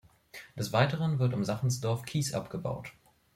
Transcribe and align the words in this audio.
Des 0.57 0.73
Weiteren 0.73 1.19
wird 1.19 1.35
um 1.35 1.43
Sachsendorf 1.45 2.05
Kies 2.05 2.33
abgebaut. 2.33 2.91